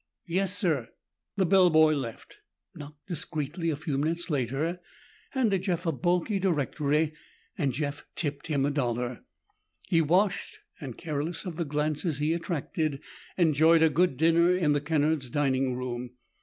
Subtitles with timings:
[0.25, 0.89] "Yes, sir."
[1.37, 2.37] The bellboy left,
[2.73, 4.79] knocked discreetly a few minutes later,
[5.29, 7.13] handed Jeff a bulky directory,
[7.55, 9.23] and Jeff tipped him a dollar.
[9.89, 12.99] He washed and, careless of the glances he attracted,
[13.37, 16.13] enjoyed a good dinner in the Kennard's dining room.